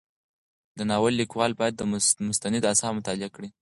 [0.77, 1.75] د ناول لیکوال باید
[2.29, 3.49] مستند اثار مطالعه کړي.